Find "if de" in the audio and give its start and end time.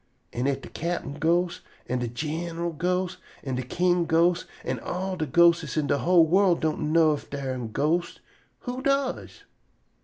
0.47-0.67